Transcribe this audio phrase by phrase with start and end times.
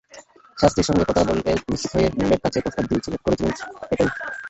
[0.57, 1.41] শাস্ত্রীর সঙ্গে কথা বলে
[1.65, 4.09] নিশ্চিত হয়ে বোর্ডের কাছে প্রস্তাব করেছিলেন প্যাটেল।